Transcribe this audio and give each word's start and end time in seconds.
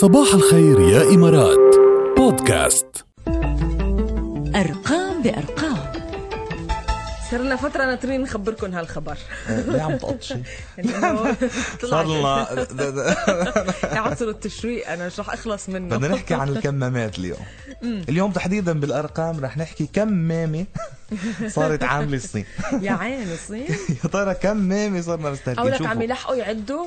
صباح 0.00 0.34
الخير 0.34 0.80
يا 0.80 1.02
إمارات. 1.02 1.76
بودكاست. 2.16 3.04
أرقام 4.54 5.22
بأرقام. 5.22 5.92
صار 7.30 7.40
لنا 7.40 7.56
فترة 7.56 7.84
ناطرين 7.84 8.22
نخبركم 8.22 8.74
هالخبر. 8.74 9.18
ليه 9.48 9.82
عم 9.82 9.96
تقطشي؟ 9.96 10.34
إنه 10.78 11.36
صار 11.90 12.06
طلع 12.06 12.48
لنا 12.72 14.00
عصر 14.06 14.28
التشويق 14.28 14.90
أنا 14.90 15.06
مش 15.06 15.20
رح 15.20 15.32
أخلص 15.32 15.68
منه؟ 15.68 15.96
بدنا 15.96 16.14
نحكي 16.14 16.34
عن 16.34 16.48
الكمامات 16.48 17.18
اليوم. 17.18 17.44
اليوم 17.82 18.32
تحديدا 18.32 18.80
بالأرقام 18.80 19.40
رح 19.40 19.56
نحكي 19.56 19.88
كم 19.92 20.12
مامي 20.12 20.66
صارت 21.46 21.82
عاملة 21.82 22.16
الصين. 22.16 22.44
يا 22.80 22.92
عين 22.92 23.32
الصين. 23.32 23.66
يا 24.04 24.08
ترى 24.12 24.34
كم 24.34 24.56
مامي 24.56 25.02
صرنا 25.02 25.28
أو 25.28 25.32
مستهلكين 25.32 25.66
لك. 25.66 25.86
عم 25.86 26.02
يلحقوا 26.02 26.36
يعدوا 26.36 26.86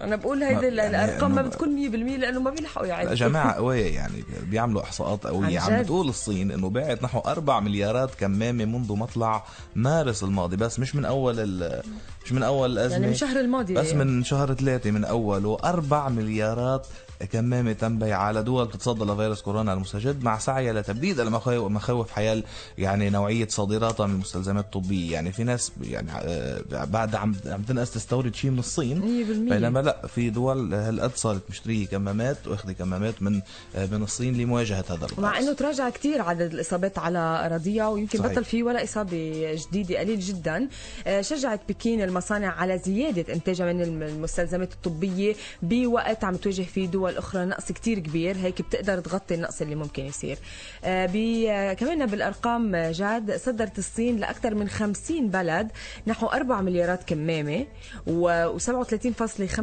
أنا 0.00 0.16
بقول 0.16 0.42
هيدي 0.42 0.66
يعني 0.66 0.88
الأرقام 0.88 1.34
ما 1.34 1.42
بتكون 1.42 1.90
100% 1.90 2.20
لأنه 2.20 2.40
ما 2.40 2.50
بيلحقوا 2.50 2.86
لا، 2.86 2.92
يعدوا 2.92 3.14
جماعة 3.14 3.52
قوية 3.52 3.94
يعني 3.94 4.24
بيعملوا 4.50 4.82
إحصاءات 4.82 5.26
قوية 5.26 5.60
عن 5.60 5.72
عم؟ 5.72 5.82
بتقول 5.82 6.08
الصين 6.08 6.50
إنه 6.50 6.70
باعت 6.70 7.02
نحو 7.02 7.18
4 7.18 7.60
مليارات 7.60 8.14
كمامة 8.14 8.64
منذ 8.64 8.92
مطلع 8.92 9.44
مارس 9.74 10.22
الماضي. 10.24 10.56
بس 10.56 10.78
مش 10.80 10.94
من 10.94 11.04
أول 11.04 11.34
ال 11.40 11.82
مش 12.24 12.32
من 12.32 12.42
أول 12.42 12.72
الأزمة 12.72 12.92
يعني 12.92 13.06
من 13.06 13.12
الشهر 13.12 13.40
الماضي. 13.40 13.74
بس 13.74 13.92
من 13.92 14.24
شهر 14.24 14.54
ثلاثة 14.54 14.90
من 14.90 15.04
أوله 15.04 15.58
4 15.64 16.08
مليارات 16.08 16.86
كمامة 17.32 17.72
تم 17.72 17.98
بيعها 17.98 18.18
على 18.22 18.42
دول 18.42 18.70
تتصدى 18.70 19.04
لفيروس 19.04 19.42
كورونا 19.42 19.72
المستجد 19.72 20.24
مع 20.24 20.38
سعيها 20.38 20.72
لتبديد 20.72 21.20
المخاوف 21.20 21.70
مخاوف 21.72 22.10
حيال 22.10 22.44
يعني 22.78 23.10
نوعية 23.10 23.48
صادراتها 23.48 24.06
من 24.06 24.14
المستلزمات 24.14 24.64
الطبية. 24.64 25.12
يعني 25.12 25.32
في 25.32 25.44
ناس 25.44 25.72
يعني 25.82 26.10
آه، 26.14 26.84
بعد 26.84 27.14
عم 27.14 27.34
عم 27.46 27.62
تنقص 27.62 27.90
تستورد 27.90 28.34
شيء 28.34 28.50
من 28.50 28.58
الصين. 28.58 29.00
100% 29.00 29.52
بينما 29.52 29.78
لا 29.80 29.89
في 30.08 30.30
دول 30.30 30.74
هالقد 30.74 31.16
صارت 31.16 31.42
مشترية 31.50 31.86
كمامات 31.86 32.46
واخذ 32.48 32.72
كمامات 32.72 33.22
من 33.22 33.40
من 33.92 34.02
الصين 34.02 34.34
لمواجهة 34.36 34.84
هذا 34.88 34.94
الفيروس 35.04 35.18
مع 35.18 35.38
إنه 35.38 35.52
تراجع 35.52 35.88
كثير 35.90 36.22
عدد 36.22 36.54
الإصابات 36.54 36.98
على 36.98 37.18
أراضيها 37.18 37.88
ويمكن 37.88 38.18
صحيح. 38.18 38.32
بطل 38.32 38.44
في 38.44 38.62
ولا 38.62 38.84
إصابة 38.84 39.56
جديدة 39.68 39.98
قليل 39.98 40.20
جدا. 40.20 40.68
آه، 41.06 41.20
شجعت 41.20 41.60
بكين 41.68 42.02
المصانع 42.02 42.48
على 42.52 42.78
زيادة 42.78 43.34
إنتاجها 43.34 43.72
من 43.72 43.82
الم- 43.82 44.02
المستلزمات 44.02 44.72
الطبية 44.72 45.34
بوقت 45.62 46.24
عم 46.24 46.36
تواجه 46.36 46.62
فيه 46.62 46.86
دول 46.86 47.16
أخرى 47.16 47.44
نقص 47.44 47.72
كثير 47.72 47.98
كبير. 47.98 48.36
هيك 48.36 48.62
بتقدر 48.62 49.00
تغطي 49.00 49.34
النقص 49.34 49.60
اللي 49.62 49.74
ممكن 49.74 50.04
يصير. 50.04 50.38
آه، 50.84 51.72
كمان 51.72 52.06
بالأرقام 52.06 52.76
جاد 52.76 53.36
صدرت 53.36 53.78
الصين 53.78 54.16
لأكثر 54.16 54.54
من 54.54 54.68
50 54.68 55.28
بلد 55.28 55.68
نحو 56.06 56.26
4 56.26 56.60
مليارات 56.60 57.04
كمامة 57.04 57.66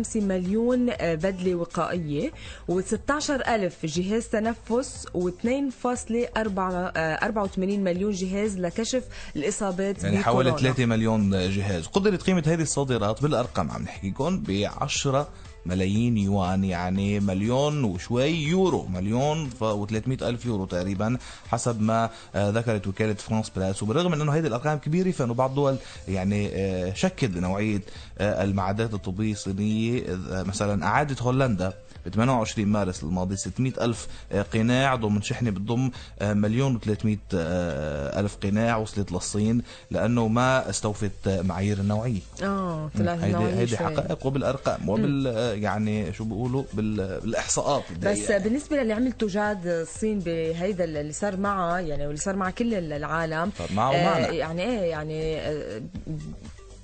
و37.5 0.08 0.16
مليون 0.16 0.90
آه، 0.90 1.16
بدلة 1.16 1.56
وقائية 1.56 2.32
و16 2.72 3.30
ألف 3.30 3.86
جهاز 3.86 4.28
تنفس 4.28 5.08
و2.84 5.08 7.60
مليون 7.60 8.12
جهاز 8.12 8.58
لكشف 8.58 9.04
الإصابات 9.36 10.04
يعني 10.04 10.18
حوالي 10.18 10.52
بكورونا. 10.52 10.74
3 10.74 10.86
مليون 10.86 11.30
جهاز 11.32 11.88
قدرت 11.88 12.22
قيمة 12.22 12.44
هذه 12.48 12.62
الصادرات 12.62 13.22
بالأرقام 13.22 13.72
عم 13.72 13.82
نحكيكم 13.82 14.40
ب 14.40 14.68
10 14.78 15.30
ملايين 15.68 16.18
يوان 16.18 16.64
يعني 16.64 17.20
مليون 17.20 17.84
وشوي 17.84 18.30
يورو 18.30 18.86
مليون 18.86 19.50
و300 19.50 20.23
ألف 20.23 20.46
يورو 20.46 20.66
تقريبا 20.66 21.18
حسب 21.50 21.82
ما 21.82 22.10
آه، 22.36 22.50
ذكرت 22.50 22.88
وكالة 22.88 23.14
فرانس 23.14 23.50
برس 23.50 23.84
وبالرغم 23.84 24.12
من 24.12 24.22
أنه 24.22 24.34
هذه 24.34 24.48
الأرقام 24.48 24.78
كبيرة 24.78 25.12
فإنه 25.12 25.34
بعض 25.34 25.50
الدول 25.50 25.78
يعني 26.08 26.50
آه، 26.54 26.94
شكت 26.94 27.26
بنوعية 27.26 27.82
آه، 28.18 28.44
المعدات 28.44 28.94
الطبية 28.94 29.32
الصينية 29.32 30.04
مثلا 30.30 30.86
أعادت 30.86 31.22
هولندا 31.22 31.73
ب 32.06 32.10
28 32.10 32.68
مارس 32.68 33.04
الماضي 33.04 33.36
600 33.36 33.73
ألف 33.82 34.08
قناع. 34.54 34.95
ضمن 34.95 35.22
شحنة 35.22 35.50
بتضم 35.50 35.92
مليون 36.22 36.80
و300 36.80 37.18
ألف 37.34 38.38
قناع 38.44 38.78
وصلت 38.78 39.12
للصين 39.12 39.62
لأنه 39.92 40.28
ما 40.28 40.70
استوفت 40.70 41.11
معايير 41.28 41.78
النوعية. 41.78 42.20
آه 42.44 42.89
طلعت 42.98 43.20
هيدي. 43.20 43.78
حقائق 43.78 44.26
وبالأرقام. 44.26 44.89
وبال 44.89 45.28
يعني 45.58 46.14
شو 46.14 46.23
بيقولوا 46.23 46.64
بال- 46.73 47.20
بالإحصاءات 47.22 47.84
بس 47.92 47.92
الدقيقة. 48.18 48.38
بالنسبة 48.38 48.78
للي 48.78 48.94
عملته 48.94 49.28
جاد 49.28 49.68
الصين 49.68 50.20
بهيدا 50.20 50.84
اللي 50.84 51.14
صار 51.14 51.38
معها 51.38 51.80
يعني 51.80 52.04
واللي 52.06 52.20
صار 52.22 52.36
مع 52.36 52.50
كل 52.50 52.73
العالم 52.73 53.52
معها 53.76 53.96
آه، 53.96 54.02
ومعنا. 54.20 54.34
يعني 54.34 54.64
إيه 54.64 54.80
يعني 54.90 55.38
آه، 55.40 55.82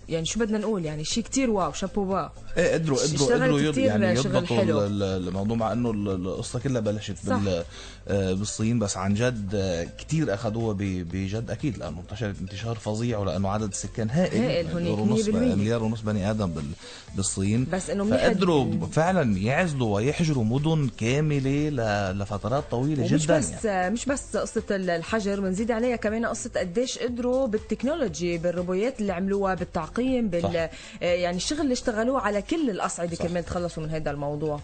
يعني 0.09 0.25
شو 0.25 0.39
بدنا 0.39 0.57
نقول 0.57 0.85
يعني 0.85 1.03
شيء 1.03 1.23
كتير 1.23 1.49
wow 1.49 1.71
chapeau 1.73 2.01
wow 2.03 2.29
إيه 2.57 2.73
قدروا 2.73 2.97
قدروا 2.97 3.33
قدروا 3.35 3.85
يعني 3.85 4.13
يضبطوا 4.19 4.63
الموضوع 4.87 5.57
مع 5.57 5.71
إنه 5.71 5.91
ال- 5.91 6.09
القصة 6.09 6.59
كلها 6.59 6.81
بلشت 6.81 7.15
صح. 7.27 7.35
بال 7.37 7.63
آه، 8.07 8.33
بالصين 8.33 8.79
بس 8.79 8.97
عن 8.97 9.13
جد 9.13 9.49
آه، 9.55 9.87
كتير 9.97 10.33
أخذوها 10.33 10.75
بجد 10.79 11.51
أكيد 11.51 11.77
لأنه 11.77 11.99
انتشرت 11.99 12.35
انتشار 12.41 12.75
فظيع 12.75 13.17
ولأنه 13.19 13.49
عدد 13.49 13.67
السكان 13.69 14.09
هائل 14.09 14.41
هائل 14.41 14.75
مليار 14.75 14.99
ونص 14.99 15.25
100%. 15.29 15.29
مليار 15.33 15.83
ونص 15.83 16.01
بني 16.01 16.29
آدم 16.31 16.45
بال- 16.51 16.63
بالصين 17.15 17.67
بس 17.73 17.89
منيح 17.89 18.17
فقدروا 18.27 18.87
فعلا 18.91 19.37
يعزلوا 19.37 19.95
ويحجروا 19.95 20.43
مدن 20.43 20.89
كاملة 20.97 21.69
لفترات 22.11 22.63
طويلة 22.71 23.07
جدا 23.07 23.37
بس 23.37 23.65
يعني. 23.65 23.93
مش 23.93 24.05
بس 24.05 24.37
قصة 24.37 24.63
الحجر 24.71 25.39
بنزيد 25.39 25.71
عليها 25.71 25.95
كمان 25.95 26.25
قصة 26.25 26.51
قديش 26.57 26.99
قدروا 26.99 27.47
بالتكنولوجي 27.47 28.37
بالروبويات 28.37 28.99
اللي 29.01 29.13
عملوها 29.13 29.53
بالتعقيم 29.97 30.29
بال 30.29 30.41
صح. 30.41 30.49
آه، 31.03 31.13
يعني 31.13 31.37
الشغل 31.37 31.61
اللي 31.61 31.73
اشتغلوه 31.73 32.21
على 32.21 32.41
كل 32.41 32.69
الأصعدة 32.69 33.15
صح. 33.15 33.25
كمان 33.25 33.45
تخلصوا 33.45 33.83
من 33.83 33.89
هذا 33.89 34.11
الموضوع 34.11 34.59